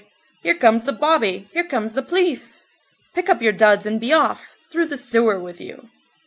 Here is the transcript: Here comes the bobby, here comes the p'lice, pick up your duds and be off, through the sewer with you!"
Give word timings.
Here 0.41 0.55
comes 0.55 0.85
the 0.85 0.93
bobby, 0.93 1.47
here 1.53 1.63
comes 1.63 1.93
the 1.93 2.01
p'lice, 2.01 2.65
pick 3.13 3.29
up 3.29 3.39
your 3.39 3.51
duds 3.51 3.85
and 3.85 4.01
be 4.01 4.11
off, 4.11 4.57
through 4.71 4.87
the 4.87 4.97
sewer 4.97 5.39
with 5.39 5.61
you!" 5.61 5.89